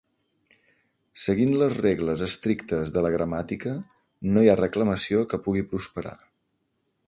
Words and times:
Seguint 1.25 1.51
les 1.63 1.75
regles 1.85 2.23
estrictes 2.29 2.93
de 2.97 3.03
la 3.07 3.13
gramàtica 3.17 3.75
no 4.33 4.47
hi 4.47 4.49
ha 4.55 4.59
reclamació 4.63 5.23
que 5.35 5.41
pugui 5.45 5.67
prosperar. 5.75 6.19